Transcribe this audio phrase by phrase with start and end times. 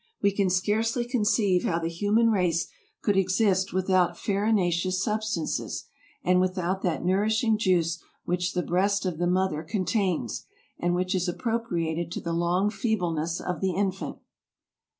[0.19, 2.67] We can scarcely conceive how the human race
[3.03, 5.83] could exist without farinaceous sub stances,
[6.23, 10.47] and without that nourishing juice which the breast of the mother contains,
[10.79, 14.17] and which is appropriated to the long feebleness of the infant.